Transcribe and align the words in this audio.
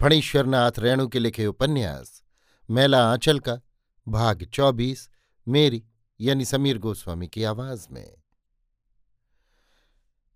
फणीश्वरनाथ 0.00 0.72
रेणु 0.78 1.08
के 1.08 1.18
लिखे 1.18 1.46
उपन्यास, 1.46 2.22
मैला 2.70 3.12
आंचल 3.12 3.38
का, 3.38 3.60
भाग 4.08 4.44
चौबीस, 4.44 5.10
मेरी, 5.48 5.84
यानी 6.20 6.44
समीर 6.44 6.78
गोस्वामी 6.78 7.28
की 7.28 7.44
आवाज़ 7.44 7.88
में। 7.90 8.14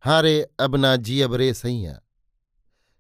हारे 0.00 0.50
अब 0.60 0.76
ना 0.76 0.96
जी, 0.96 1.20
अब 1.20 1.34
रे 1.34 1.54
सैया। 1.54 2.00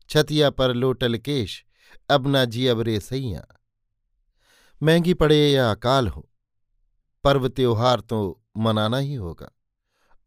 छतिया 0.08 0.50
पर 0.50 0.74
लोटल 0.74 1.18
केश, 1.18 1.64
अब 2.10 2.26
ना 2.26 2.44
जी, 2.44 2.66
अब 2.66 2.80
रे 2.80 3.00
सैया। 3.00 3.46
महँगी 4.82 5.14
पड़े 5.14 5.50
या 5.50 5.70
अकाल 5.70 6.08
हो, 6.08 6.30
पर्व 7.24 7.48
त्योहार 7.48 8.00
तो 8.00 8.44
मनाना 8.56 8.98
ही 8.98 9.14
होगा। 9.14 9.50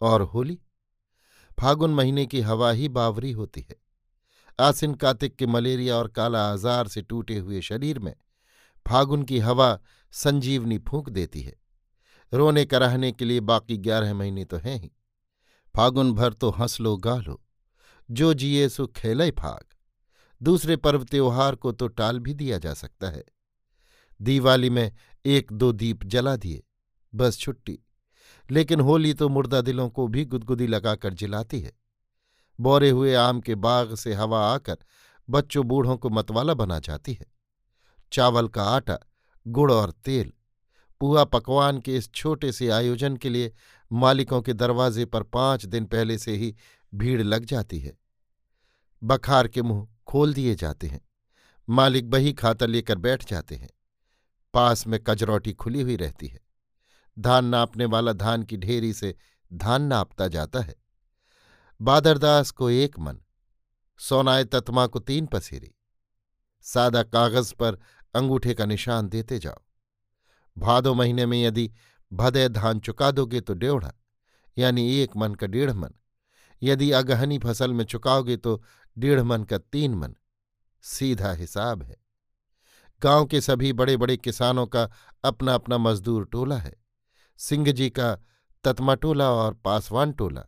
और 0.02 0.22
होली? 0.22 0.60
फागुन 1.60 1.94
महीने 1.94 2.26
की 2.26 2.42
हवा 2.42 2.72
ही 2.72 2.90
बावरी 2.90 3.32
होती 3.32 3.62
है। 3.62 3.85
आसिन 4.60 4.94
कार्तिक 4.94 5.36
के 5.36 5.46
मलेरिया 5.46 5.96
और 5.96 6.08
काला 6.08 6.54
आजार 6.54 6.88
से 6.88 7.02
टूटे 7.02 7.38
हुए 7.38 7.62
शरीर 7.62 8.00
में 8.00 8.16
फागुन 8.88 9.24
की 9.24 9.40
हवा 9.40 9.80
संजीवनी 10.12 10.78
फूंक 10.78 11.10
देती 11.10 11.42
है। 11.42 11.56
रोने 12.34 12.66
कराहने 12.66 13.12
के 13.12 13.26
लिए 13.26 13.40
बाकी 13.40 13.78
ग्यारह 13.78 14.14
महीने 14.14 14.46
तो 14.46 14.58
हैं 14.58 14.82
ही। 14.82 14.92
फागुन 15.76 16.14
भर 16.14 16.34
तो 16.34 16.50
हंस 16.50 16.80
लो, 16.80 16.98
गा 16.98 17.16
लो। 17.16 17.44
जो 18.12 18.34
जिए 18.34 18.70
सो 18.70 18.88
खेल 18.88 19.32
फाग। 19.32 19.66
दूसरे 20.44 20.76
पर्व 20.76 21.04
त्योहार 21.04 21.56
को 21.56 21.72
तो 21.72 21.88
टाल 21.88 22.20
भी 22.20 22.34
दिया 22.34 22.58
जा 22.58 22.74
सकता 22.74 23.10
है। 23.10 23.24
दीवाली 24.22 24.70
में 24.70 24.92
एक 25.26 25.52
दो 25.52 25.72
दीप 25.72 26.04
जला 26.04 26.36
दिए, 26.36 26.64
बस 27.16 27.38
छुट्टी। 27.38 27.80
लेकिन 28.52 28.80
होली 28.80 29.14
तो 29.14 29.30
मुर्दा 29.30 29.62
दिलों 29.62 29.90
को 29.90 30.08
भी 30.08 30.26
गुदगुदी 30.26 30.68
लगाकर 30.68 31.14
जिलाती 31.14 31.62
है। 31.62 31.74
बोरे 32.60 32.90
हुए 32.90 33.14
आम 33.14 33.42
के 33.42 33.56
बाग 33.56 33.96
से 33.96 34.14
हवा 34.14 34.54
आकर 34.54 34.78
बच्चों 35.30 35.66
बूढ़ों 35.66 35.98
को 35.98 36.10
मतवाला 36.10 36.54
बना 36.54 36.80
जाती 36.80 37.14
है। 37.14 37.26
चावल 38.12 38.48
का 38.48 38.64
आटा, 38.64 39.00
गुड़ 39.48 39.72
और 39.72 39.92
तेल, 39.92 40.34
पुआ 41.00 41.24
पकवान 41.24 41.80
के 41.80 41.96
इस 41.96 42.14
छोटे 42.14 42.52
से 42.52 42.70
आयोजन 42.70 43.18
के 43.18 43.30
लिए 43.30 43.54
मालिकों 43.92 44.42
के 44.42 44.54
दरवाजे 44.54 45.06
पर 45.06 45.24
पाँच 45.24 45.66
दिन 45.66 45.86
पहले 45.86 46.18
से 46.18 46.36
ही 46.36 46.56
भीड़ 46.96 47.22
लग 47.24 47.46
जाती 47.46 47.80
है। 47.80 47.98
बखार 49.04 49.48
के 49.48 49.62
मुँह 49.62 49.88
खोल 50.08 50.34
दिए 50.34 50.56
जाते 50.56 50.88
हैं। 50.88 51.02
मालिक 51.70 52.10
बही 52.10 52.34
खाता 52.34 52.66
लेकर 52.66 52.98
बैठ 52.98 53.30
जाते 53.30 53.56
हैं। 53.56 53.70
पास 54.54 54.88
में 54.88 55.00
कजरौटी 55.04 55.54
खुली 55.54 55.82
हुई 55.82 55.96
रहती 55.96 56.28
है। 56.28 56.40
धान 57.20 57.46
नापने 57.46 57.86
वाला 57.86 58.14
धान 58.14 58.44
की 58.44 58.58
ढेरी 58.58 58.94
से 58.94 59.16
धान 59.54 59.82
नापता 59.82 60.28
जाता 60.28 60.60
है। 60.60 60.85
बादरदास 61.82 62.52
को 62.52 62.70
एक 62.70 63.00
मन 63.00 63.20
सोनाए 64.00 64.44
तत्मा 64.44 64.88
को 64.88 65.00
तीन 65.00 65.26
पसेरी। 65.26 65.76
सादा 66.62 67.04
कागज़ 67.04 67.54
पर 67.54 67.80
अंगूठे 68.16 68.54
का 68.54 68.66
निशान 68.66 69.10
देते 69.10 69.40
जाओ। 69.40 69.62
भादो 70.58 70.94
महीने 70.94 71.26
में 71.26 71.44
यदि 71.44 71.72
भदय 72.14 72.50
धान 72.50 72.80
चुका 72.80 73.12
दोगे 73.12 73.42
तो 73.42 73.54
डेढ़ा 73.54 73.94
यानी 74.58 74.96
एक 74.96 75.18
मन 75.18 75.36
का 75.36 75.48
डेढ़ 75.48 75.72
मन। 75.72 75.94
यदि 76.64 76.92
अगहनी 76.92 77.40
फ़सल 77.40 77.74
में 77.74 77.86
चुकाओगे 77.86 78.38
तो 78.38 78.64
डेढ़ 78.98 79.22
मन 79.22 79.44
का 79.44 79.58
तीन 79.58 79.96
मन। 79.96 80.16
सीधा 80.82 81.32
हिसाब 81.32 81.84
है। 81.84 81.98
गाँव 83.02 83.26
के 83.26 83.42
सभी 83.42 83.74
बड़े 83.74 83.98
बड़े 83.98 84.18
किसानों 84.18 84.68
का 84.68 84.92
अपना 85.24 85.54
अपना 85.54 85.78
मजदूर 85.78 86.26
टोला 86.26 86.58
है। 86.58 86.76
सिंह 87.38 87.72
जी 87.72 87.90
का 87.90 88.20
ततमा 88.64 88.96
टोला 88.96 89.30
और 89.30 89.54
पासवान 89.54 90.12
टोला। 90.12 90.46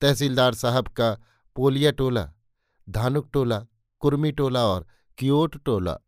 तहसीलदार 0.00 0.54
साहब 0.54 0.88
का 0.88 1.20
पोलिया 1.56 1.90
टोला, 1.90 2.32
धानुक 2.88 3.30
टोला, 3.32 3.66
कुर्मी 3.98 4.32
टोला 4.32 4.66
और 4.66 4.86
कियोट 5.18 5.64
टोला, 5.64 5.98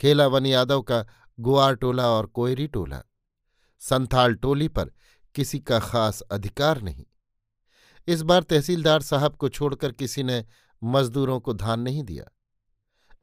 खेलावन 0.00 0.46
यादव 0.46 0.82
का 0.82 1.06
गुआर 1.40 1.74
टोला 1.74 2.08
और 2.08 2.26
कोयरी 2.26 2.66
टोला। 2.66 3.02
संथाल 3.80 4.34
टोली 4.34 4.68
पर 4.68 4.90
किसी 5.34 5.58
का 5.58 5.78
खास 5.78 6.20
अधिकार 6.20 6.82
नहीं। 6.82 7.04
इस 8.06 8.22
बार 8.22 8.42
तहसीलदार 8.42 9.02
साहब 9.02 9.36
को 9.36 9.48
छोड़कर 9.48 9.92
किसी 9.92 10.22
ने 10.22 10.44
मजदूरों 10.84 11.40
को 11.40 11.52
धान 11.52 11.80
नहीं 11.80 12.02
दिया। 12.02 12.24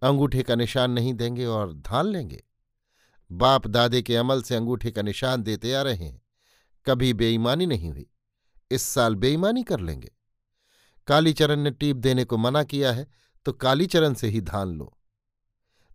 अंगूठे 0.07 0.43
का 0.43 0.55
निशान 0.55 0.91
नहीं 0.91 1.13
देंगे 1.13 1.45
और 1.45 1.73
धान 1.73 2.05
लेंगे। 2.05 2.43
बाप 3.31 3.67
दादे 3.67 4.01
के 4.01 4.15
अमल 4.15 4.41
से 4.41 4.55
अंगूठे 4.55 4.91
का 4.91 5.01
निशान 5.01 5.43
देते 5.43 5.73
आ 5.73 5.81
रहे 5.81 5.95
हैं। 5.95 6.21
कभी 6.85 7.13
बेईमानी 7.13 7.65
नहीं 7.65 7.91
हुई। 7.91 8.11
इस 8.71 8.81
साल 8.83 9.15
बेईमानी 9.15 9.63
कर 9.63 9.79
लेंगे। 9.79 10.11
कालीचरण 11.07 11.59
ने 11.59 11.71
टीप 11.71 11.95
देने 11.95 12.25
को 12.25 12.37
मना 12.37 12.63
किया 12.63 12.91
है 12.93 13.07
तो 13.45 13.53
कालीचरण 13.53 14.13
से 14.13 14.27
ही 14.27 14.41
धान 14.41 14.69
लो। 14.69 14.97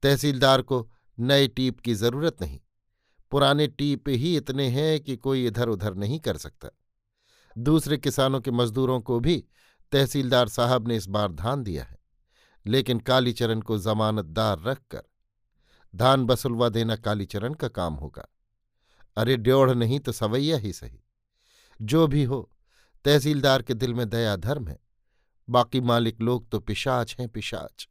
तहसीलदार 0.02 0.62
को 0.62 0.90
नए 1.18 1.48
टीप 1.48 1.80
की 1.80 1.94
ज़रूरत 1.94 2.42
नहीं। 2.42 2.60
पुराने 3.32 3.66
टीप 3.68 4.08
ही 4.08 4.36
इतने 4.36 4.68
हैं 4.68 5.00
कि 5.00 5.16
कोई 5.16 5.46
इधर 5.46 5.68
उधर 5.68 5.94
नहीं 5.94 6.20
कर 6.20 6.36
सकता। 6.36 6.68
दूसरे 7.58 7.96
किसानों 7.98 8.40
के 8.40 8.50
मजदूरों 8.50 9.00
को 9.00 9.18
भी 9.20 9.44
तहसीलदार 9.92 10.48
साहब 10.48 10.88
ने 10.88 10.96
इस 10.96 11.06
बार 11.06 11.32
धान 11.32 11.62
दिया 11.62 11.84
है, 11.84 11.98
लेकिन 12.66 12.98
कालीचरण 13.00 13.60
को 13.60 13.78
जमानतदार 13.78 14.62
रखकर 14.62 15.02
धान 15.94 16.24
बसुलवा 16.24 16.68
देना 16.68 16.96
कालीचरण 16.96 17.54
का 17.54 17.68
काम 17.68 17.94
होगा। 17.94 18.26
अरे, 19.16 19.36
ड्योढ़ 19.36 19.70
नहीं 19.70 20.00
तो 20.00 20.12
सवैया 20.12 20.56
ही 20.56 20.72
सही। 20.72 21.00
जो 21.82 22.06
भी 22.06 22.24
हो 22.24 22.50
तहसीलदार 23.04 23.62
के 23.62 23.74
दिल 23.74 23.94
में 23.94 24.08
दया 24.08 24.36
धर्म 24.36 24.68
है। 24.68 24.78
बाकी 25.48 25.80
मालिक 25.80 26.20
लोग 26.20 26.50
तो 26.50 26.60
पिशाच 26.60 27.16
हैं 27.20 27.28
पिशाच। 27.28 27.88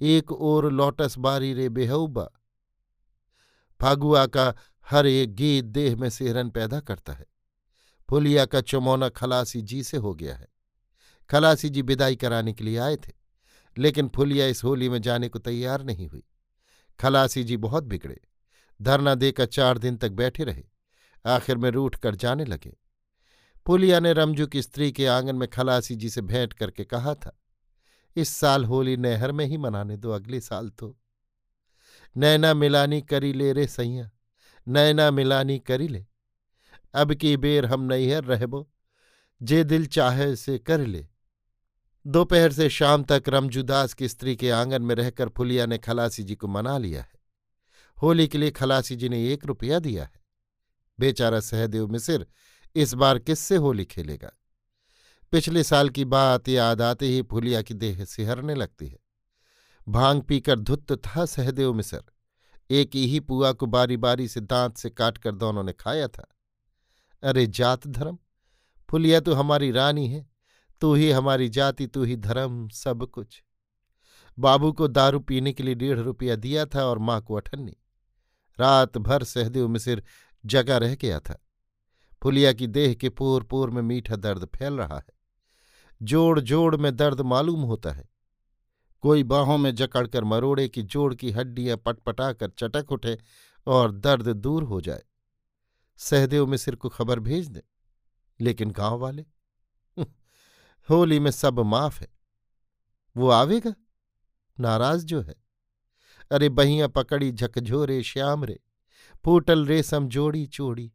एक 0.00 0.32
ओर 0.32 0.72
लोटस 0.72 1.14
बारी 1.18 1.52
रे 1.54 1.68
बेहूबा। 1.68 2.28
फागुआ 3.80 4.26
का 4.26 4.54
हर 4.90 5.06
एक 5.06 5.34
गीत 5.34 5.64
देह 5.64 5.96
में 5.96 6.10
सेहरन 6.10 6.50
पैदा 6.50 6.80
करता 6.80 7.12
है। 7.12 7.26
फुलिया 8.10 8.44
का 8.46 8.60
चमौना 8.60 9.08
खलासी 9.08 9.62
जी 9.62 9.82
से 9.82 9.96
हो 9.96 10.14
गया 10.14 10.34
है। 10.34 10.48
खलासी 11.30 11.68
जी 11.70 11.82
विदाई 11.82 12.16
कराने 12.16 12.52
के 12.52 12.64
लिए 12.64 12.78
आए 12.78 12.96
थे, 12.96 13.12
लेकिन 13.78 14.08
फुलिया 14.08 14.46
इस 14.46 14.64
होली 14.64 14.88
में 14.88 15.02
जाने 15.02 15.28
को 15.28 15.38
तैयार 15.38 15.84
नहीं 15.84 16.08
हुई। 16.08 16.22
खलासी 17.00 17.44
जी 17.44 17.56
बहुत 17.56 17.84
बिगड़े। 17.84 18.20
धरना 18.82 19.14
देकर 19.14 19.46
चार 19.46 19.78
दिन 19.78 19.96
तक 19.96 20.10
बैठे 20.10 20.44
रहे। 20.44 20.64
आखिर 21.26 21.56
में 21.56 21.70
रूठ 21.70 21.96
कर 21.96 22.14
जाने 22.14 22.44
लगे। 22.44 22.76
पुलिया 23.66 24.00
ने 24.00 24.12
रमजू 24.12 24.46
की 24.46 24.62
स्त्री 24.62 24.92
के 24.92 25.06
आँगन 25.06 25.36
में 25.36 25.48
खलासी 25.48 25.96
जी 25.96 26.10
से 26.10 26.20
भेंट 26.20 26.52
करके 26.52 26.84
कहा 26.84 27.14
था, 27.14 27.38
इस 28.16 28.28
साल 28.28 28.64
होली 28.64 28.96
नहर 28.96 29.32
में 29.32 29.44
ही 29.46 29.56
मनाने 29.56 29.96
दो, 29.96 30.10
अगले 30.10 30.40
साल 30.40 30.68
तो। 30.68 30.96
नैना 32.16 32.54
मिलानी 32.54 33.00
करी 33.02 33.32
ले 33.32 33.52
रे 33.52 33.66
सैया 33.66 34.10
नैना 34.66 35.10
मिलानी 35.10 35.58
करी 35.58 35.88
ले। 35.88 36.04
अब 36.94 37.14
की 37.14 37.36
बेर 37.36 37.66
हम 37.66 37.82
नैहर 37.82 38.24
रहबो, 38.24 38.68
जे 39.42 39.64
दिल 39.64 39.86
चाहे 39.86 40.34
से 40.36 40.58
कर 40.58 40.80
ले। 40.80 41.06
दोपहर 42.06 42.52
से 42.52 42.68
शाम 42.70 43.04
तक 43.04 43.22
रमजूदास 43.28 43.94
की 43.94 44.08
स्त्री 44.08 44.36
के 44.36 44.50
आँगन 44.50 44.82
में 44.82 44.94
रहकर 44.94 45.28
फुलिया 45.28 45.66
ने 45.66 45.78
खलासी 45.78 46.22
जी 46.22 46.34
को 46.34 46.48
मना 46.48 46.78
लिया 46.78 47.02
है। 47.02 47.20
होली 47.98 48.28
के 48.28 48.38
लिए 48.38 48.50
खलासी 48.50 48.96
जी 48.96 49.08
ने 49.08 49.32
एक 49.32 49.44
रुपया 49.46 49.78
दिया 49.78 50.04
है। 50.04 50.20
बेचारा 50.98 51.40
सहदेव 51.40 51.86
मिसिर 51.88 52.26
इस 52.74 52.94
बार 52.94 53.18
किससे 53.18 53.56
होली 53.56 53.84
खेलेगा? 53.84 54.30
पिछले 55.32 55.62
साल 55.62 55.88
की 55.88 56.04
बात 56.04 56.48
याद 56.48 56.82
आते 56.82 57.06
ही 57.06 57.22
फुलिया 57.22 57.62
की 57.62 57.74
देह 57.74 58.04
सिहरने 58.04 58.54
लगती 58.54 58.88
है। 58.88 58.98
भाँग 59.88 60.22
पीकर 60.22 60.58
धुत 60.58 60.92
था 60.92 61.26
सहदेव 61.26 61.72
मिसर। 61.72 62.02
एक 62.70 62.90
ही 62.94 63.20
पुआ 63.20 63.52
को 63.52 63.66
बारी 63.66 63.96
बारी 63.96 64.28
से 64.28 64.40
दांत 64.40 64.76
से 64.76 64.90
काट 64.90 65.18
कर 65.18 65.32
दोनों 65.32 65.62
ने 65.62 65.72
खाया 65.72 66.08
था। 66.08 66.26
अरे 67.22 67.46
जात 67.46 67.86
धर्म, 67.86 68.18
फुलिया 68.90 69.20
तो 69.20 69.34
हमारी 69.34 69.70
रानी 69.70 70.08
है, 70.08 70.30
तू 70.80 70.94
ही 70.94 71.10
हमारी 71.10 71.48
जाति, 71.48 71.86
तू 71.86 72.04
ही 72.04 72.16
धर्म, 72.16 72.68
सब 72.68 73.06
कुछ। 73.06 73.42
बाबू 74.38 74.72
को 74.72 74.88
दारू 74.88 75.20
पीने 75.20 75.52
के 75.52 75.62
लिए 75.62 75.74
डेढ़ 75.74 75.98
रुपया 75.98 76.36
दिया 76.36 76.66
था 76.66 76.84
और 76.84 76.98
माँ 76.98 77.20
को 77.20 77.34
अठन्नी। 77.34 77.76
रात 78.60 78.98
भर 78.98 79.24
सहदेव 79.24 79.68
मिसिर 79.68 80.02
जगा 80.46 80.78
रह 80.78 80.94
गया 80.94 81.20
था। 81.20 81.46
फुलिया 82.22 82.52
की 82.52 82.66
देह 82.66 82.94
के 82.94 83.08
पोर 83.08 83.42
पोर 83.42 83.70
में 83.70 83.82
मीठा 83.82 84.16
दर्द 84.16 84.44
फैल 84.56 84.74
रहा 84.74 84.98
है। 84.98 85.14
जोड़ 86.02 86.40
जोड़ 86.40 86.76
में 86.76 86.96
दर्द 86.96 87.20
मालूम 87.20 87.60
होता 87.60 87.92
है। 87.92 88.08
कोई 89.02 89.22
बाहों 89.22 89.58
में 89.58 89.74
जकड़कर 89.74 90.24
मरोड़े 90.24 90.68
की 90.68 90.82
जोड़ 90.82 91.14
की 91.14 91.30
हड्डियाँ 91.30 91.76
पटपटाकर 91.76 92.50
चटक 92.50 92.92
उठे 92.92 93.18
और 93.66 93.92
दर्द 93.92 94.28
दूर 94.28 94.62
हो 94.62 94.80
जाए। 94.80 95.02
सहदेव 95.96 96.46
मिसिर 96.46 96.74
को 96.74 96.88
खबर 96.88 97.20
भेज 97.20 97.48
दे, 97.48 97.62
लेकिन 98.40 98.70
गाँव 98.70 98.98
वाले? 98.98 99.24
होली 100.88 101.18
में 101.20 101.30
सब 101.30 101.60
माफ़ 101.60 102.00
है। 102.00 102.08
वो 103.16 103.28
आवेगा? 103.28 103.74
नाराज़ 104.60 105.04
जो 105.06 105.20
है। 105.22 105.34
अरे 106.30 106.48
बहियाँ 106.48 106.88
पकड़ी 106.88 107.32
झकझोरे 107.32 108.02
श्याम 108.02 108.44
रे, 108.44 108.60
फूटल 109.24 109.66
रेशम 109.66 110.08
जोड़ी 110.08 110.46
चोड़ी 110.46 110.92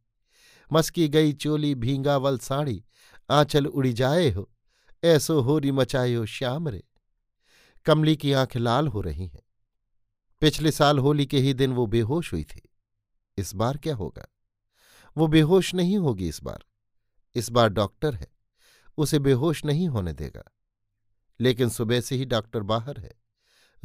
मस्की 0.73 1.07
गई 1.07 1.33
चोली 1.33 1.75
भींगावल 1.75 2.37
साड़ी, 2.37 2.83
आंचल 3.31 3.65
उड़ी 3.65 3.93
जाए 3.93 4.29
हो, 4.29 4.51
ऐसो 5.03 5.41
होरी 5.41 5.71
मचायो 5.71 6.25
श्याम 6.25 6.67
रे। 6.67 6.83
कमली 7.85 8.15
की 8.15 8.33
आँखें 8.33 8.59
लाल 8.59 8.87
हो 8.87 9.01
रही 9.01 9.27
हैं। 9.27 9.43
पिछले 10.41 10.71
साल 10.71 10.99
होली 10.99 11.25
के 11.25 11.39
ही 11.39 11.53
दिन 11.53 11.73
वो 11.73 11.85
बेहोश 11.85 12.33
हुई 12.33 12.43
थी। 12.43 12.69
इस 13.37 13.55
बार 13.55 13.77
क्या 13.77 13.95
होगा? 13.95 14.27
वो 15.17 15.27
बेहोश 15.27 15.73
नहीं 15.73 15.97
होगी 15.97 16.27
इस 16.27 16.43
बार। 16.43 16.65
इस 17.35 17.49
बार 17.49 17.69
डॉक्टर 17.69 18.15
है। 18.15 18.27
उसे 18.97 19.19
बेहोश 19.19 19.65
नहीं 19.65 19.87
होने 19.87 20.13
देगा। 20.13 20.43
लेकिन 21.39 21.69
सुबह 21.69 22.01
से 22.01 22.15
ही 22.15 22.25
डॉक्टर 22.25 22.59
बाहर 22.59 22.99
है। 22.99 23.13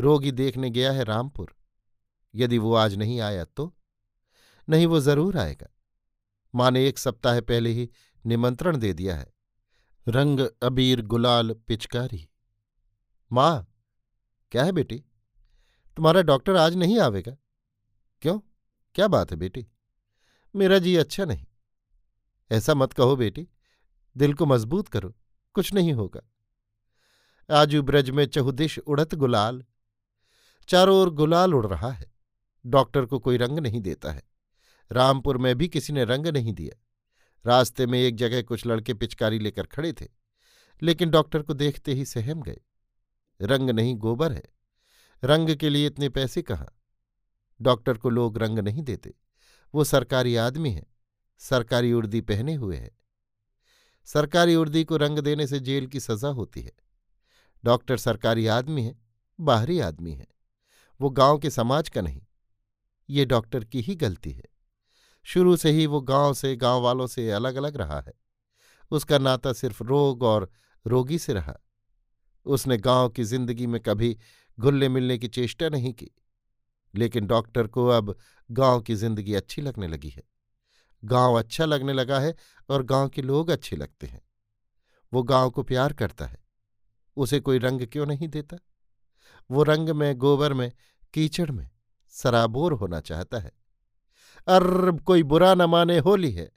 रोगी 0.00 0.32
देखने 0.32 0.70
गया 0.70 0.92
है 0.92 1.04
रामपुर। 1.04 1.54
यदि 2.34 2.58
वो 2.58 2.74
आज 2.74 2.94
नहीं 2.94 3.20
आया 3.20 3.44
तो? 3.44 3.76
नहीं, 4.68 4.86
वो 4.86 5.00
ज़रूर 5.00 5.38
आएगा। 5.38 5.71
माँ 6.54 6.70
ने 6.70 6.88
एक 6.88 6.98
सप्ताह 6.98 7.40
पहले 7.40 7.70
ही 7.70 7.90
निमंत्रण 8.26 8.76
दे 8.76 8.92
दिया 8.92 9.16
है। 9.16 9.32
रंग 10.08 10.40
अबीर 10.62 11.02
गुलाल 11.02 11.52
पिचकारी। 11.52 12.28
माँ, 13.32 13.74
क्या 14.50 14.64
है 14.64 14.72
बेटी? 14.72 15.04
तुम्हारा 15.96 16.22
डॉक्टर 16.22 16.56
आज 16.56 16.76
नहीं 16.76 16.98
आवेगा? 16.98 17.36
क्यों? 18.22 18.40
क्या 18.94 19.08
बात 19.08 19.30
है 19.30 19.36
बेटी? 19.36 19.66
मेरा 20.56 20.78
जी 20.78 20.96
अच्छा 20.96 21.24
नहीं। 21.24 21.46
ऐसा 22.50 22.74
मत 22.74 22.92
कहो 22.92 23.16
बेटी, 23.16 23.48
दिल 24.16 24.34
को 24.34 24.46
मज़बूत 24.46 24.88
करो, 24.88 25.14
कुछ 25.54 25.74
नहीं 25.74 25.92
होगा। 25.92 26.20
आजू 27.50 27.82
ब्रज 27.82 28.10
में 28.10 28.26
चहुदिश 28.26 28.78
उड़त 28.78 29.14
गुलाल। 29.14 29.64
चारों 30.68 30.96
ओर 30.96 31.10
गुलाल 31.10 31.54
उड़ 31.54 31.66
रहा 31.66 31.90
है। 31.90 32.12
डॉक्टर 32.66 33.06
को 33.06 33.18
कोई 33.18 33.36
रंग 33.36 33.58
नहीं 33.58 33.80
देता 33.80 34.12
है। 34.12 34.31
रामपुर 34.92 35.38
में 35.38 35.54
भी 35.58 35.68
किसी 35.68 35.92
ने 35.92 36.04
रंग 36.04 36.26
नहीं 36.26 36.52
दिया 36.52 36.78
रास्ते 37.46 37.86
में 37.86 37.98
एक 37.98 38.16
जगह 38.16 38.42
कुछ 38.42 38.66
लड़के 38.66 38.94
पिचकारी 38.94 39.38
लेकर 39.38 39.66
खड़े 39.66 39.92
थे, 39.92 40.08
लेकिन 40.82 41.10
डॉक्टर 41.10 41.42
को 41.42 41.54
देखते 41.54 41.94
ही 41.94 42.04
सहम 42.04 42.42
गए। 42.42 42.60
रंग 43.40 43.70
नहीं 43.70 43.94
गोबर 43.94 44.32
है। 44.32 44.42
रंग 45.24 45.56
के 45.56 45.70
लिए 45.70 45.86
इतने 45.86 46.08
पैसे 46.08 46.42
कहाँ? 46.42 46.78
डॉक्टर 47.62 47.98
को 47.98 48.10
लोग 48.10 48.38
रंग 48.38 48.58
नहीं 48.58 48.82
देते। 48.82 49.14
वो 49.74 49.84
सरकारी 49.84 50.36
आदमी 50.36 50.70
है। 50.70 50.86
सरकारी 51.38 51.92
उर्दी 51.92 52.20
पहने 52.20 52.54
हुए 52.54 52.76
है। 52.76 52.90
सरकारी 54.04 54.54
उर्दी 54.54 54.84
को 54.84 54.96
रंग 54.96 55.18
देने 55.18 55.46
से 55.46 55.60
जेल 55.60 55.86
की 55.86 56.00
सजा 56.00 56.28
होती 56.28 56.62
है। 56.62 56.72
डॉक्टर 57.64 57.96
सरकारी 57.96 58.46
आदमी 58.46 58.82
है, 58.82 58.98
बाहरी 59.40 59.80
आदमी 59.80 60.14
है। 60.14 60.26
वो 61.00 61.10
गाँव 61.10 61.38
के 61.38 61.50
समाज 61.50 61.88
का 61.88 62.00
नहीं। 62.00 62.22
ये 63.10 63.24
डॉक्टर 63.24 63.64
की 63.64 63.80
ही 63.80 63.94
गलती 63.94 64.32
है। 64.32 64.51
शुरू 65.26 65.56
से 65.56 65.70
ही 65.70 65.86
वो 65.86 66.00
गाँव 66.00 66.34
से, 66.34 66.56
गाँव 66.56 66.82
वालों 66.82 67.06
से 67.06 67.30
अलग 67.30 67.56
अलग 67.56 67.76
रहा 67.76 68.00
है। 68.00 68.12
उसका 68.90 69.18
नाता 69.18 69.52
सिर्फ़ 69.52 69.82
रोग 69.82 70.22
और 70.22 70.50
रोगी 70.86 71.18
से 71.18 71.32
रहा। 71.32 71.54
उसने 72.46 72.76
गाँव 72.76 73.08
की 73.08 73.24
ज़िंदगी 73.24 73.66
में 73.66 73.80
कभी 73.80 74.16
घुलने 74.58 74.88
मिलने 74.88 75.18
की 75.18 75.28
चेष्टा 75.28 75.68
नहीं 75.68 75.92
की, 75.92 76.10
लेकिन 76.94 77.26
डॉक्टर 77.26 77.66
को 77.66 77.86
अब 77.88 78.16
गाँव 78.50 78.80
की 78.80 78.94
ज़िंदगी 78.94 79.34
अच्छी 79.34 79.62
लगने 79.62 79.88
लगी 79.88 80.08
है। 80.08 80.22
गाँव 81.04 81.38
अच्छा 81.38 81.64
लगने 81.64 81.92
लगा 81.92 82.18
है 82.20 82.34
और 82.68 82.82
गाँव 82.82 83.08
के 83.08 83.22
लोग 83.22 83.50
अच्छे 83.50 83.76
लगते 83.76 84.06
हैं। 84.06 84.20
वो 85.12 85.22
गाँव 85.22 85.50
को 85.50 85.62
प्यार 85.62 85.92
करता 85.92 86.26
है। 86.26 86.38
उसे 87.16 87.40
कोई 87.40 87.58
रंग 87.58 87.86
क्यों 87.86 88.06
नहीं 88.06 88.28
देता? 88.28 88.56
वो 89.50 89.62
रंग 89.62 89.88
में, 89.88 90.14
गोबर 90.18 90.52
में, 90.52 90.72
कीचड़ 91.14 91.50
में 91.50 91.70
सराबोर 92.08 92.72
होना 92.72 93.00
चाहता 93.00 93.38
है। 93.38 93.61
अर 94.48 94.90
कोई 95.04 95.22
बुरा 95.22 95.54
न 95.54 95.62
माने 95.62 95.98
होली 95.98 96.32
है। 96.32 96.50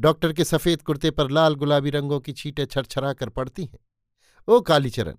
डॉक्टर 0.00 0.32
के 0.32 0.44
सफ़ेद 0.44 0.82
कुर्ते 0.82 1.10
पर 1.10 1.30
लाल 1.30 1.54
गुलाबी 1.54 1.90
रंगों 1.90 2.20
की 2.20 2.32
छीटें 2.32 2.64
छरछरा 2.64 3.12
कर 3.12 3.28
पड़ती 3.28 3.64
हैं। 3.64 3.78
ओ 4.48 4.60
कालीचरण, 4.60 5.14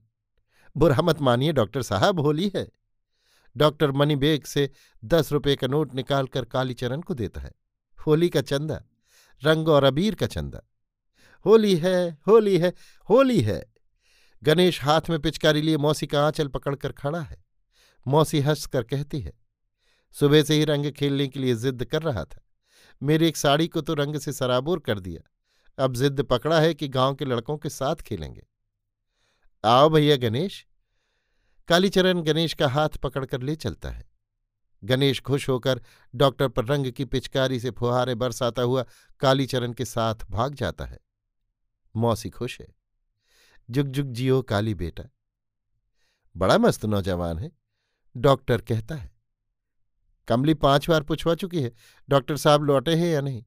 बुरा 0.77 1.01
मत 1.01 1.21
मानिए 1.21 1.51
डॉक्टर 1.51 1.81
साहब, 1.81 2.19
होली 2.19 2.51
है। 2.55 2.67
डॉक्टर 3.57 3.91
मनी 3.91 4.15
बेग 4.15 4.43
से 4.43 4.69
दस 5.05 5.31
रुपये 5.31 5.55
का 5.55 5.67
नोट 5.67 5.95
निकालकर 5.95 6.45
कालीचरण 6.45 7.01
को 7.01 7.13
देता 7.13 7.41
है। 7.41 7.51
होली 8.07 8.29
का 8.29 8.41
चंदा, 8.41 8.81
रंग 9.41 9.69
और 9.69 9.83
अबीर 9.83 10.15
का 10.15 10.27
चंदा। 10.27 10.61
होली 11.45 11.75
है 11.75 12.17
होली 12.27 12.57
है 12.57 12.73
होली 13.09 13.41
है। 13.41 13.63
गणेश 14.43 14.81
हाथ 14.83 15.09
में 15.09 15.19
पिचकारी 15.19 15.61
लिए 15.61 15.77
मौसी 15.77 16.07
का 16.07 16.25
आंचल 16.25 16.47
पकड़कर 16.47 16.91
खड़ा 16.91 17.19
है। 17.19 17.43
मौसी 18.07 18.39
हंसकर 18.39 18.83
कहती 18.83 19.19
है 19.19 19.33
सुबह 20.11 20.43
से 20.43 20.53
ही 20.53 20.65
रंग 20.65 20.91
खेलने 20.91 21.27
के 21.27 21.39
लिए 21.39 21.55
जिद 21.55 21.85
कर 21.85 22.01
रहा 22.01 22.23
था। 22.25 22.41
मेरी 23.03 23.27
एक 23.27 23.37
साड़ी 23.37 23.67
को 23.67 23.81
तो 23.81 23.93
रंग 23.93 24.15
से 24.15 24.33
सराबोर 24.33 24.79
कर 24.79 24.99
दिया। 24.99 25.21
अब 25.83 25.95
जिद 25.95 26.21
पकड़ा 26.21 26.59
है 26.59 26.73
कि 26.73 26.87
गाँव 26.87 27.15
के 27.15 27.25
लड़कों 27.25 27.57
के 27.57 27.69
साथ 27.69 27.95
खेलेंगे। 27.95 28.47
आओ 29.65 29.89
भैया 29.89 30.17
गणेश। 30.17 30.67
कालीचरण 31.67 32.21
गणेश 32.21 32.53
का 32.53 32.67
हाथ 32.67 32.89
पकड़कर 32.89 33.41
ले 33.41 33.55
चलता 33.55 33.89
है। 33.89 34.09
गणेश 34.83 35.21
खुश 35.21 35.49
होकर 35.49 35.81
डॉक्टर 36.15 36.47
पर 36.47 36.65
रंग 36.65 36.91
की 36.91 37.05
पिचकारी 37.05 37.59
से 37.59 37.71
फुहारे 37.71 38.15
बरसाता 38.15 38.61
हुआ 38.61 38.85
कालीचरण 39.19 39.73
के 39.73 39.85
साथ 39.85 40.15
भाग 40.29 40.55
जाता 40.55 40.85
है। 40.85 40.99
मौसी 41.95 42.29
खुश 42.29 42.61
है। 42.61 42.67
जुग 43.69 43.87
जुग 43.87 44.07
जियो 44.07 44.41
काली 44.41 44.73
बेटा। 44.73 45.03
बड़ा 46.37 46.57
मस्त 46.57 46.85
नौजवान 46.85 47.39
है, 47.39 47.51
डॉक्टर 48.17 48.61
कहता 48.61 48.95
है। 48.95 49.20
कमली 50.31 50.53
पाँच 50.53 50.89
बार 50.89 51.03
पूछवा 51.03 51.35
चुकी 51.35 51.61
है, 51.61 51.71
डॉक्टर 52.09 52.37
साहब 52.37 52.63
लौटे 52.63 52.95
हैं 52.95 53.07
या 53.07 53.21
नहीं? 53.21 53.43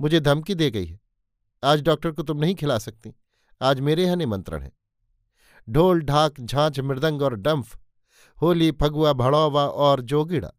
मुझे 0.00 0.20
धमकी 0.20 0.54
दे 0.54 0.70
गई 0.70 0.86
है। 0.86 1.00
आज 1.64 1.82
डॉक्टर 1.82 2.10
को 2.10 2.22
तुम 2.22 2.38
नहीं 2.38 2.54
खिला 2.54 2.78
सकती। 2.78 3.14
आज 3.62 3.80
मेरे 3.80 4.04
यहाँ 4.04 4.16
निमंत्रण 4.16 4.62
है। 4.62 4.72
ढोल, 5.70 6.02
ढाक, 6.02 6.40
झांझ, 6.40 6.80
मृदंग 6.80 7.22
और 7.22 7.34
डंफ, 7.34 7.78
होली, 8.42 8.72
फगुआ, 8.72 9.12
भड़ौवा 9.12 9.66
और 9.66 10.00
जोगिड़ा। 10.00 10.52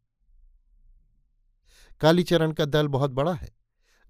कालीचरण 2.02 2.52
का 2.52 2.66
दल 2.66 2.88
बहुत 2.88 3.12
बड़ा 3.12 3.34
है। 3.34 3.50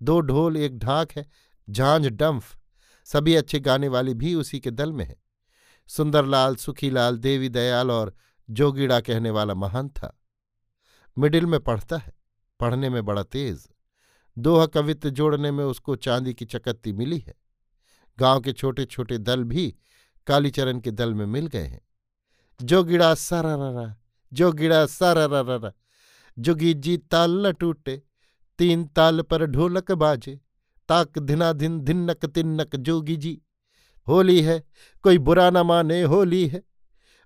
दो 0.02 0.20
ढोल, 0.20 0.58
एक 0.58 0.78
ढाक 0.78 1.12
है, 1.12 1.28
झांझ, 1.70 2.08
डंफ, 2.08 2.58
सभी 3.06 3.36
अच्छे 3.36 3.60
गाने 3.60 3.88
वाले 3.88 4.14
भी 4.14 4.36
उसी 4.36 4.60
के 4.60 4.72
दल 4.72 4.92
में 4.92 5.06
है। 5.06 5.16
सुंदरलाल, 5.88 6.56
सुखीलाल, 6.56 7.18
देवी 7.18 7.50
दयाल 7.50 7.92
और 7.92 8.16
जोगीड़ा 8.50 9.00
कहने 9.00 9.30
वाला 9.30 9.54
महान 9.54 9.90
था। 9.90 10.19
मिडिल 11.20 11.46
में 11.46 11.60
पढ़ता 11.60 11.98
है, 11.98 12.14
पढ़ने 12.60 12.90
में 12.90 13.06
बड़ा 13.06 13.24
तेज। 13.24 13.68
दोहा 14.38 14.66
कवित्व 14.66 15.10
जोड़ने 15.10 15.52
में 15.52 15.64
उसको 15.66 15.96
चांदी 15.96 16.34
की 16.34 16.46
चकत्ती 16.46 16.94
मिली 16.94 17.20
है। 17.20 17.36
गाँव 18.20 18.42
के 18.42 18.54
छोटे 18.54 18.86
छोटे 18.86 19.18
दल 19.18 19.44
भी 19.44 19.76
कालीचरण 20.28 20.80
के 20.80 20.92
दल 20.92 21.14
में 21.14 21.26
मिल 21.26 21.48
गए 21.48 21.64
हैं। 21.64 21.82
जो 22.62 22.84
गिड़ा 22.84 23.14
सारा 23.14 23.96
जो 24.34 24.52
गिड़ा 24.52 24.86
सारा 24.86 25.72
जुगी 26.40 26.74
जी 26.74 26.98
ताल 26.98 27.48
न 27.48 27.52
टूटे, 27.52 28.02
तीन 28.60 28.86
ताल 28.86 29.22
पर 29.22 29.46
ढोलक 29.46 29.92
बाजे, 29.92 30.40
ताक 30.90 31.20
धिना 31.20 31.54
धिन 31.54 31.80
धिन्नक 31.80 32.26
तिन्नक 32.26 32.76
जोगी 32.76 33.16
जी। 33.16 33.42
होली 34.08 34.42
है, 34.42 34.64
कोई 35.04 35.18
बुरा 35.18 35.50
न 35.50 35.58
माने 35.58 36.02
होली 36.04 36.48
है, 36.48 36.64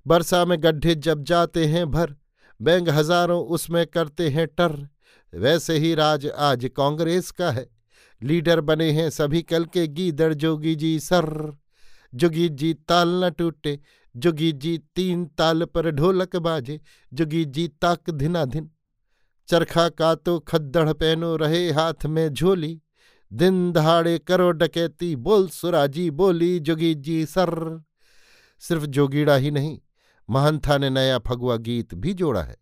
बरसा 0.07 0.45
में 0.45 0.63
गड्ढे 0.63 0.95
जब 0.95 1.23
जाते 1.23 1.65
हैं 1.65 1.91
भर 1.91 2.15
बैंक 2.63 2.89
हज़ारों 2.89 3.41
उसमें 3.47 3.85
करते 3.87 4.29
हैं 4.29 4.47
टर। 4.47 4.75
वैसे 5.33 5.77
ही 5.77 5.93
राज 5.95 6.27
आज 6.41 6.69
कांग्रेस 6.75 7.31
का 7.31 7.51
है। 7.51 7.65
लीडर 8.21 8.61
बने 8.61 8.91
हैं 8.91 9.09
सभी 9.09 9.41
कल 9.41 9.65
के 9.65 9.87
गीदड़ 9.89 10.33
जोगी 10.33 10.75
जी 10.75 10.99
सर। 10.99 11.57
जोगी 12.15 12.47
जी 12.49 12.73
ताल 12.87 13.23
न 13.23 13.29
टूटे, 13.29 13.79
जोगी 14.15 14.51
जी 14.53 14.77
तीन 14.95 15.25
ताल 15.37 15.65
पर 15.65 15.89
ढोलक 15.91 16.35
बाजे, 16.37 16.79
जोगी 17.11 17.43
जी 17.45 17.67
ताक 17.81 18.09
धिना 18.11 18.45
धिन 18.45 18.69
चरखा 19.49 19.87
का 19.89 20.13
तो 20.15 20.39
खद्दड़ 20.39 20.91
पहनो 20.93 21.35
रहे 21.35 21.69
हाथ 21.71 22.05
में 22.05 22.27
झोली। 22.29 22.79
दिन 23.31 23.71
दहाड़े 23.71 24.17
करो 24.19 24.51
डकैती, 24.51 25.15
बोल 25.15 25.47
सुराजी 25.49 26.09
बोली 26.11 26.59
जोगी 26.59 26.93
जी 26.95 27.25
सर। 27.25 27.83
सिर्फ़ 28.61 28.85
जोगीड़ा 28.87 29.35
ही 29.35 29.51
नहीं 29.51 29.77
महंथा 30.29 30.77
ने 30.77 30.89
नया 30.89 31.19
फगुआ 31.19 31.57
गीत 31.57 31.93
भी 31.93 32.13
जोड़ा 32.13 32.43
है। 32.43 32.57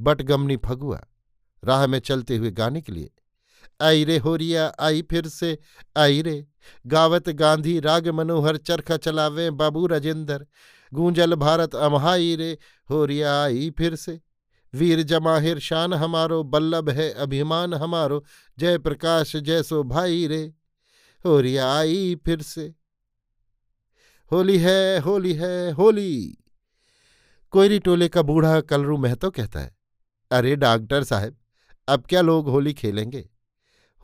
बटगमनी 0.00 0.56
फगुआ, 0.56 1.00
राह 1.64 1.86
में 1.86 1.98
चलते 1.98 2.36
हुए 2.36 2.50
गाने 2.50 2.80
के 2.80 2.92
लिए। 2.92 3.10
आई 3.80 4.04
रे 4.04 4.18
होरिया, 4.18 4.74
आई 4.80 5.02
फिर 5.02 5.28
से, 5.28 5.58
आई 5.96 6.22
रे। 6.22 6.46
गावत 6.86 7.28
गांधी, 7.28 7.80
राग 7.80 8.08
मनोहर, 8.08 8.56
चरखा 8.56 8.96
चलावे, 8.96 9.50
बाबू 9.50 9.86
राजेंद्र। 9.86 10.46
गूंजल 10.94 11.34
भारत 11.34 11.74
अमहाई 11.74 12.36
रे। 12.36 12.58
होरिया, 12.90 13.42
आई 13.42 13.70
फिर 13.70 13.94
से। 13.94 14.20
वीर 14.74 15.02
जमाहिर, 15.02 15.58
शान 15.58 15.94
हमारो, 15.94 16.42
बल्लभ 16.42 16.90
है, 16.90 17.10
अभिमान 17.10 17.74
हमारो। 17.74 18.24
जय 18.58 18.78
प्रकाश, 18.78 19.36
जय 19.36 19.62
सो 19.62 19.82
भाई 19.82 20.26
रे। 20.26 20.54
होरिया, 21.24 21.74
आई 21.74 22.16
फिर 22.24 22.42
से। 22.42 22.74
होली 24.32 24.58
है 24.58 24.98
होली 24.98 25.34
है, 25.34 25.72
होली। 25.72 26.38
कोयरी 27.56 27.78
टोले 27.78 28.08
का 28.08 28.22
बूढ़ा 28.22 28.60
कलरू 28.60 28.96
महतो 28.98 29.30
कहता 29.30 29.60
है, 29.60 29.76
अरे 30.30 30.56
डॉक्टर 30.56 31.04
साहब, 31.04 31.36
अब 31.88 32.04
क्या 32.06 32.20
लोग 32.20 32.48
होली 32.48 32.74
खेलेंगे? 32.74 33.30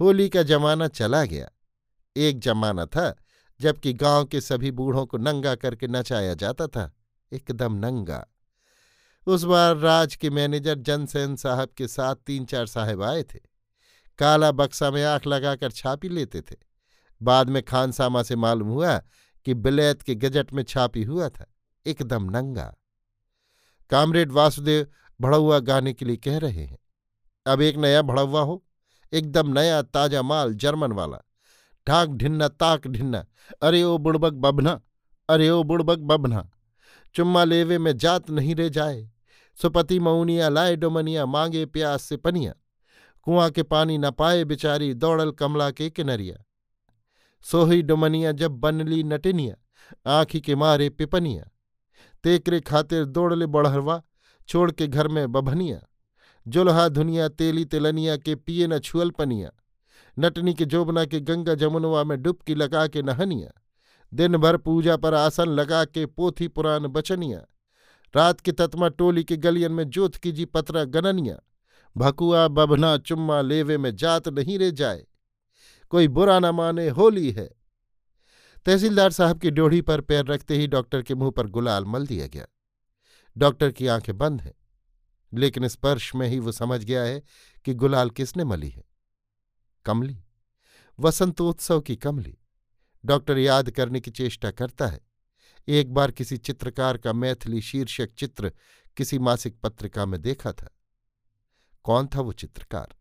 होली 0.00 0.28
का 0.28 0.42
जमाना 0.42 0.88
चला 0.88 1.24
गया। 1.24 1.50
एक 2.16 2.38
जमाना 2.40 2.86
था 2.86 3.14
जबकि 3.60 3.92
गाँव 3.92 4.24
के 4.24 4.40
सभी 4.40 4.70
बूढ़ों 4.70 5.06
को 5.06 5.18
नंगा 5.18 5.54
करके 5.54 5.88
नचाया 5.88 6.34
जाता 6.34 6.66
था, 6.66 6.90
एकदम 7.32 7.74
नंगा। 7.76 8.26
उस 9.26 9.44
बार 9.44 9.76
राज 9.76 10.16
के 10.16 10.30
मैनेजर 10.30 10.78
जनसेन 10.80 11.36
साहब 11.36 11.74
के 11.76 11.88
साथ 11.88 12.14
तीन 12.16 12.44
चार 12.44 12.66
साहब 12.66 13.02
आए 13.02 13.22
थे। 13.22 13.38
काला 14.18 14.52
बक्सा 14.52 14.90
में 14.90 15.04
आँख 15.04 15.26
लगाकर 15.26 15.70
छापी 15.70 16.08
लेते 16.08 16.40
थे। 16.40 16.56
बाद 17.20 17.50
में 17.50 17.62
खानसामा 17.62 18.22
से 18.22 18.36
मालूम 18.36 18.68
हुआ 18.68 18.98
कि 19.46 19.54
बिलैत 19.54 20.02
के 20.02 20.14
गजट 20.14 20.52
में 20.52 20.62
छापी 20.62 21.02
हुआ 21.02 21.28
था, 21.28 21.52
एकदम 21.86 22.30
नंगा। 22.30 22.74
कामरेड 23.92 24.32
वासुदेव 24.32 24.86
भड़ौआ 25.20 25.58
गाने 25.58 25.92
के 25.92 26.04
लिए 26.04 26.16
कह 26.16 26.38
रहे 26.38 26.64
हैं। 26.64 26.78
अब 27.46 27.60
एक 27.60 27.76
नया 27.76 28.02
भड़ौआ 28.02 28.40
हो, 28.40 28.64
एकदम 29.12 29.52
नया 29.58 29.82
ताज़ा 29.82 30.22
माल 30.22 30.54
जर्मन 30.54 30.92
वाला। 30.92 31.18
ढाक 31.86 32.08
ढिन्ना, 32.08 32.48
ताक 32.48 32.86
ढिन्ना, 32.86 33.24
अरे 33.62 33.82
ओ 33.82 33.98
बुड़बक 33.98 34.32
बबना, 34.32 34.80
अरे 35.28 35.50
ओ 35.50 35.62
बुड़बक 35.62 35.98
बबना, 35.98 36.50
चुम्मा 37.14 37.44
लेवे 37.44 37.78
में 37.78 37.96
जात 37.96 38.30
नहीं 38.30 38.54
रह 38.54 38.68
जाए, 38.68 39.10
सुपति 39.58 39.98
मऊनिया 39.98 40.48
लाए 40.48 40.76
डोमनिया, 40.76 41.26
मांगे 41.26 41.66
प्यास 41.66 42.02
से 42.02 42.16
पनिया, 42.16 42.54
कुआँ 43.22 43.50
के 43.50 43.62
पानी 43.62 43.98
न 43.98 44.10
पाए 44.10 44.44
बिचारी 44.44 44.94
दौड़ल 44.94 45.30
कमला 45.30 45.70
के 45.70 45.90
किनरिया। 45.90 46.44
सोही 47.44 47.82
डुमनिया 47.82 48.32
जब 48.32 48.50
बनली 48.50 49.02
नटिनिया, 49.02 49.56
आँखी 50.06 50.40
के 50.40 50.54
मारे 50.54 50.90
पिपनिया 50.90 51.48
तेकरे 52.24 52.60
खातिर 52.60 53.04
दौड़ले 53.04 53.46
बढ़रवा 53.46 54.02
छोड़ 54.48 54.70
के 54.72 54.86
घर 54.86 55.08
में 55.08 55.32
बभनिया। 55.32 55.80
जुल्हा 56.48 56.88
धुनिया, 56.88 57.28
तेली 57.28 57.64
तेलनिया 57.64 58.16
के 58.16 58.34
पिए 58.34 58.66
न 58.66 58.78
छुअल 58.78 59.10
पनिया। 59.10 59.50
नटनी 60.18 60.54
के 60.54 60.64
जोबना 60.64 61.04
के 61.04 61.20
गंगा 61.20 61.54
जमुनवा 61.54 62.04
में 62.04 62.22
डुबकी 62.22 62.54
लगा 62.54 62.86
के 62.86 63.02
नहनिया। 63.02 63.62
दिन 64.14 64.36
भर 64.36 64.56
पूजा 64.56 64.96
पर 64.96 65.14
आसन 65.14 65.48
लगा 65.48 65.84
के 65.84 66.06
पोथी 66.06 66.48
पुराण 66.48 66.88
बचनिया। 66.88 67.42
रात 68.16 68.40
के 68.40 68.52
तत्मा 68.52 68.88
टोली 68.88 69.24
के 69.24 69.36
गलियन 69.36 69.72
में 69.72 69.90
जोत 69.90 70.16
की 70.16 70.32
जी 70.32 70.44
पतरा 70.44 70.84
गननिया। 70.84 71.38
भकुआ 71.96 72.48
बभना 72.48 72.96
चुम्मा 72.96 73.40
लेवे 73.40 73.78
में 73.78 73.96
जात 73.96 74.28
नहीं 74.28 74.58
रे 74.58 74.70
जाए। 74.70 75.06
कोई 75.90 76.08
बुरा 76.08 76.38
न 76.38 76.46
माने 76.46 76.88
होली 76.88 77.30
है। 77.30 77.61
तहसीलदार 78.66 79.10
साहब 79.10 79.40
की 79.40 79.50
ड्योढ़ी 79.50 79.80
पर 79.80 80.00
पैर 80.00 80.24
रखते 80.24 80.56
ही 80.56 80.66
डॉक्टर 80.66 81.02
के 81.02 81.14
मुँह 81.14 81.30
पर 81.30 81.46
गुलाल 81.46 81.84
मल 81.84 82.06
दिया 82.06 82.26
गया। 82.26 82.46
डॉक्टर 83.36 83.72
की 83.72 83.86
आँखें 83.86 84.18
बंद 84.18 84.40
हैं, 84.40 84.54
लेकिन 85.34 85.68
स्पर्श 85.68 86.14
में 86.14 86.28
ही 86.28 86.38
वो 86.38 86.52
समझ 86.52 86.84
गया 86.84 87.02
है 87.02 87.22
कि 87.64 87.74
गुलाल 87.74 88.10
किसने 88.10 88.44
मली 88.44 88.68
है। 88.68 88.84
कमली, 89.84 90.24
वसंतोत्सव 90.98 91.80
की 91.80 91.96
कमली, 91.96 92.38
डॉक्टर 93.04 93.38
याद 93.38 93.70
करने 93.70 94.00
की 94.00 94.10
चेष्टा 94.10 94.50
करता 94.50 94.86
है। 94.86 95.00
एक 95.68 95.92
बार 95.94 96.10
किसी 96.10 96.36
चित्रकार 96.36 96.98
का 96.98 97.12
मैथिली 97.12 97.60
शीर्षक 97.60 98.10
चित्र 98.14 98.52
किसी 98.96 99.18
मासिक 99.18 99.60
पत्रिका 99.60 100.06
में 100.06 100.20
देखा 100.22 100.52
था। 100.52 100.68
कौन 101.84 102.06
था 102.06 102.20
वो 102.20 102.32
चित्रकार? 102.32 102.94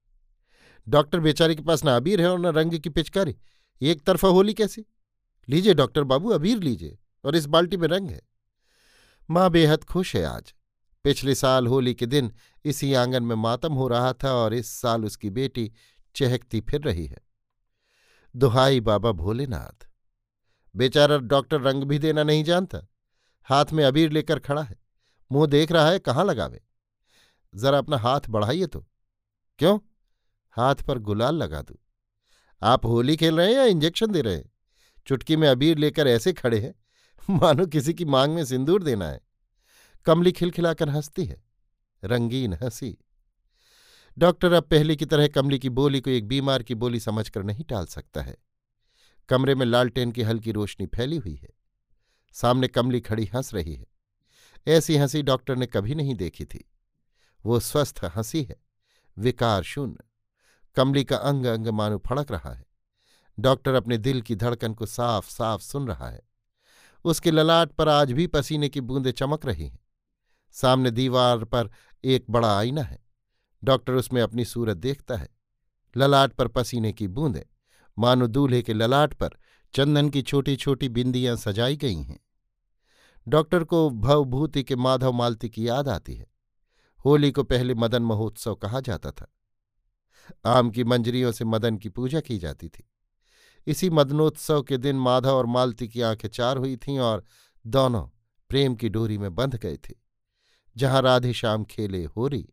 डॉक्टर 0.88 1.20
बेचारे 1.20 1.56
के 1.56 1.62
पास 1.62 1.84
ना 1.84 1.96
अबीर 1.96 2.22
है 2.22 2.30
और 2.30 2.40
न 2.40 2.46
रंग 2.46 2.80
की 2.80 2.90
पिचकारी, 2.90 3.36
एक 3.82 4.02
तरफा 4.02 4.28
होली 4.28 4.54
कैसी? 4.54 4.86
लीजिए 5.50 5.74
डॉक्टर 5.74 6.04
बाबू, 6.04 6.30
अबीर 6.30 6.60
लीजिए, 6.60 6.98
और 7.26 7.36
इस 7.36 7.46
बाल्टी 7.46 7.78
में 7.78 7.88
रंग 7.88 8.10
है। 8.10 8.22
माँ 9.30 9.50
बेहद 9.50 9.84
खुश 9.84 10.16
है 10.16 10.24
आज। 10.24 10.54
पिछले 11.04 11.36
साल 11.36 11.68
होली 11.68 11.94
के 11.94 12.06
दिन 12.06 12.34
इसी 12.66 12.94
आँगन 12.94 13.24
में 13.24 13.36
मातम 13.36 13.74
हो 13.74 13.88
रहा 13.88 14.14
था 14.14 14.34
और 14.34 14.54
इस 14.54 14.68
साल 14.68 15.06
उसकी 15.06 15.30
बेटी 15.30 15.72
चहकती 16.16 16.62
फिर 16.62 16.82
रही 16.82 17.06
है। 17.06 17.18
दुहाई 18.36 18.80
बाबा 18.80 19.12
भोलेनाथ। 19.12 19.90
बेचारा 20.76 21.18
डॉक्टर 21.18 21.62
रंग 21.62 21.84
भी 21.84 22.00
देना 22.00 22.24
नहीं 22.24 22.44
जानता। 22.44 22.88
हाथ 23.44 23.66
में 23.74 23.86
अबीर 23.86 24.12
लेकर 24.12 24.40
खड़ा 24.40 24.62
है। 24.62 24.80
मुँह 25.32 25.48
देख 25.48 25.72
रहा 25.72 25.90
है, 25.90 26.00
कहाँ 26.00 26.26
लगावे? 26.26 26.64
जरा 27.56 27.78
अपना 27.78 27.98
हाथ 27.98 28.22
बढ़ाइए 28.30 28.66
तो। 28.66 28.88
क्यों? 29.60 29.80
हाथ 30.52 30.76
पर 30.76 31.00
गुलाल 31.00 31.36
लगा 31.36 31.62
दू। 31.62 31.80
आप 32.62 32.86
होली 32.86 33.18
खेल 33.18 33.38
रहे 33.38 33.48
हैं 33.48 33.56
या 33.56 33.64
इंजेक्शन 33.64 34.08
दे 34.08 34.22
रहे 34.22 34.36
हैं? 34.36 34.51
चुटकी 35.08 35.36
में 35.36 35.48
अबीर 35.48 35.78
लेकर 35.78 36.08
ऐसे 36.08 36.34
खड़े 36.34 36.60
हैं, 36.60 36.76
मानो 37.30 37.66
किसी 37.66 37.94
की 37.94 38.06
मांग 38.06 38.36
में 38.36 38.46
सिंदूर 38.46 38.84
देना 38.84 39.10
है। 39.10 39.22
कमली 40.06 40.32
खिलखिलाकर 40.32 40.90
हंसती 40.90 41.26
है, 41.26 41.44
रंगीन 42.04 42.54
हँसी। 42.54 42.98
डॉक्टर 44.18 44.54
अब 44.54 44.64
पहले 44.64 44.96
की 44.96 45.06
तरह 45.06 45.28
कमली 45.28 45.60
की 45.60 45.70
बोली 45.70 46.02
को 46.02 46.10
एक 46.10 46.28
बीमार 46.28 46.64
की 46.64 46.76
बोली 46.76 47.00
समझकर 47.00 47.44
नहीं 47.44 47.64
टाल 47.64 47.86
सकता 47.86 48.22
है। 48.22 48.38
कमरे 49.30 49.56
में 49.56 49.66
लालटेन 49.66 50.12
की 50.12 50.22
हल्की 50.22 50.52
रोशनी 50.52 50.86
फैली 50.86 51.18
हुई 51.18 51.36
है। 51.36 51.50
सामने 52.34 52.68
कमली 52.68 53.02
खड़ी 53.02 53.26
हंस 53.26 53.54
रही 53.54 53.76
है। 53.76 53.88
ऐसी 54.68 54.98
हँसी 54.98 55.22
डॉक्टर 55.22 55.56
ने 55.56 55.66
कभी 55.66 55.96
नहीं 55.96 56.16
देखी 56.16 56.46
थी। 56.46 56.72
वो 57.46 57.60
स्वस्थ 57.60 58.00
हँसी 58.04 58.44
है, 58.44 58.56
विकार 59.18 59.64
शून्य। 59.64 59.98
कमली 60.76 61.04
का 61.04 61.18
अंग 61.18 61.46
अंग 61.46 61.68
मानो 61.68 61.98
फड़क 61.98 62.32
रहा 62.32 62.54
है। 62.54 62.66
डॉक्टर 63.42 63.74
अपने 63.74 63.98
दिल 63.98 64.22
की 64.22 64.36
धड़कन 64.36 64.74
को 64.74 64.86
साफ़ 64.86 65.30
साफ़ 65.30 65.62
सुन 65.62 65.88
रहा 65.88 66.10
है। 66.10 66.22
उसके 67.06 67.32
ललाट 67.32 67.72
पर 67.72 67.88
आज 67.88 68.12
भी 68.12 68.28
पसीने 68.28 68.70
की 68.70 68.82
बूंदें 68.82 69.12
चमक 69.12 69.46
रही 69.46 69.68
हैं। 69.68 69.80
सामने 70.52 70.92
दीवार 70.92 71.46
पर 71.46 71.70
एक 72.04 72.26
बड़ा 72.30 72.58
आईना 72.58 72.82
है। 72.82 73.00
डॉक्टर 73.64 73.94
उसमें 73.94 74.22
अपनी 74.22 74.46
सूरत 74.46 74.78
देखता 74.78 75.18
है। 75.18 75.30
ललाट 75.98 76.34
पर 76.34 76.48
पसीने 76.48 76.94
की 76.94 77.08
बूंदें। 77.08 77.44
मानो 78.00 78.28
दूल्हे 78.28 78.62
के 78.62 78.74
ललाट 78.74 79.14
पर 79.14 79.30
चंदन 79.74 80.10
की 80.10 80.22
छोटी 80.22 80.56
छोटी 80.56 80.90
बिंदियाँ 80.90 81.36
सजाई 81.36 81.78
गई 81.78 82.02
हैं। 82.02 82.20
डॉक्टर 83.28 83.64
को 83.64 83.90
भवभूति 83.90 84.64
के 84.64 84.76
माधव 84.76 85.12
मालती 85.12 85.50
की 85.50 85.68
याद 85.68 85.90
आती 85.90 86.16
है। 86.16 86.28
होली 87.06 87.32
को 87.32 87.44
पहले 87.44 87.74
मदन 87.74 88.04
महोत्सव 88.04 88.56
कहा 88.56 88.80
जाता 88.80 89.12
था। 89.12 89.34
आम 90.46 90.70
की 90.70 90.84
मंजरियों 90.84 91.32
से 91.32 91.46
मदन 91.46 91.78
की 91.78 91.90
पूजा 91.90 92.20
की 92.20 92.38
जाती 92.38 92.70
थी। 92.70 92.88
इसी 93.68 93.90
मदनोत्सव 93.90 94.62
के 94.64 94.78
दिन 94.78 94.96
माधव 94.96 95.30
और 95.30 95.46
मालती 95.46 95.88
की 95.88 96.02
आँखें 96.02 96.30
चार 96.30 96.58
हुई 96.58 96.76
थीं 96.78 97.00
और 97.00 97.24
दोनों 97.66 98.04
प्रेम 98.50 98.76
की 98.76 98.90
डोरी 98.90 99.18
में 99.18 99.34
बंध 99.36 99.56
गए 99.56 99.78
थे, 99.78 99.94
जहाँ 100.76 101.02
राधे 101.02 101.34
श्याम 101.34 101.64
खेले 101.64 102.04
हो 102.06 102.28
रही। 102.28 102.48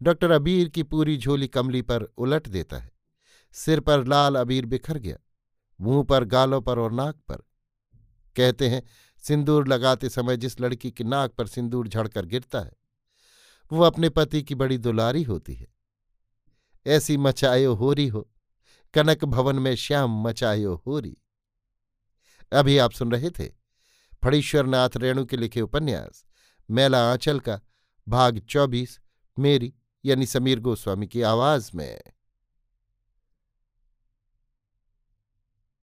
डॉक्टर 0.00 0.30
अबीर 0.30 0.68
की 0.68 0.82
पूरी 0.82 1.16
झोली 1.16 1.48
कमली 1.48 1.82
पर 1.82 2.02
उलट 2.02 2.48
देता 2.48 2.78
है, 2.78 2.90
सिर 3.54 3.80
पर 3.80 4.06
लाल 4.06 4.36
अबीर 4.36 4.66
बिखर 4.66 4.98
गया, 4.98 5.16
मुँह 5.80 6.04
पर 6.04 6.24
गालों 6.24 6.60
पर 6.60 6.78
और 6.78 6.92
नाक 6.92 7.16
पर। 7.28 7.42
कहते 8.36 8.68
हैं, 8.68 8.82
सिंदूर 9.22 9.68
लगाते 9.68 10.08
समय 10.08 10.36
जिस 10.36 10.60
लड़की 10.60 10.90
की 10.90 11.04
नाक 11.04 11.32
पर 11.32 11.46
सिंदूर 11.46 11.88
झड़कर 11.88 12.26
गिरता 12.26 12.60
है, 12.60 12.72
वो 13.72 13.82
अपने 13.82 14.08
पति 14.08 14.42
की 14.42 14.54
बड़ी 14.54 14.78
दुलारी 14.78 15.22
होती 15.22 15.54
है। 15.54 15.66
ऐसी 16.86 17.16
मचायो 17.16 17.74
होरी 17.74 18.06
हो 18.08 18.28
कनक 18.96 19.24
भवन 19.24 19.58
में 19.58 19.74
श्याम 19.74 20.22
मचायो 20.22 20.82
होरी 20.86 21.16
अभी 22.52 22.78
आप 22.78 22.92
सुन 22.92 23.12
रहे 23.12 23.30
थे 23.30 23.48
फणीश्वरनाथ 24.24 24.90
रेणु 24.96 25.24
के 25.24 25.36
लिखे 25.36 25.60
उपन्यास, 25.60 26.24
मेला 26.70 27.12
आंचल 27.12 27.40
का, 27.40 27.60
भाग 28.08 28.38
चौबीस, 28.38 29.00
मेरी 29.38 29.74
यानी 30.04 30.26
समीर 30.26 30.60
गोस्वामी 30.60 31.06
की 31.06 31.22
आवाज़ 31.22 31.70
में। 31.74 32.00